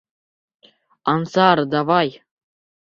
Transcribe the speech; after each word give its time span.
Ансар, 1.15 1.57
давай! 1.77 2.09